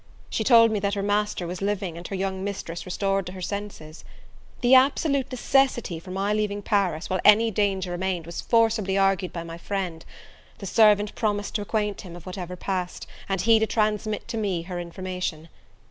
[0.31, 3.39] She told me that her master was living, and her young mistress restored to her
[3.41, 4.03] senses.
[4.61, 9.43] The absolute necessity for my leaving Paris, while any danger remained, was forcibly argued by
[9.43, 10.03] my friend:
[10.57, 14.63] the servant promised to acquaint him of whatever passed, and he to transmit to me
[14.63, 15.49] her information.